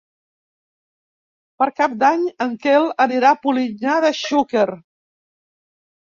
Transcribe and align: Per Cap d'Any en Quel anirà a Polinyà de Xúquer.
Per 1.63 1.67
Cap 1.81 1.93
d'Any 2.05 2.23
en 2.47 2.57
Quel 2.65 2.89
anirà 3.07 3.35
a 3.35 3.39
Polinyà 3.45 4.01
de 4.09 4.13
Xúquer. 4.23 4.67